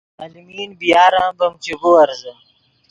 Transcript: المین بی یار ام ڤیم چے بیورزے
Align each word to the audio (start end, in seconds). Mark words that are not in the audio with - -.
المین 0.23 0.69
بی 0.79 0.87
یار 0.93 1.13
ام 1.23 1.33
ڤیم 1.39 1.53
چے 1.63 1.73
بیورزے 1.81 2.31